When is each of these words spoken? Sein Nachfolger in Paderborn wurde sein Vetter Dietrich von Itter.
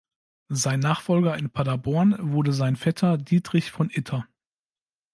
Sein 0.49 0.79
Nachfolger 0.79 1.37
in 1.37 1.51
Paderborn 1.51 2.15
wurde 2.33 2.53
sein 2.53 2.75
Vetter 2.75 3.19
Dietrich 3.19 3.69
von 3.69 3.91
Itter. 3.93 4.27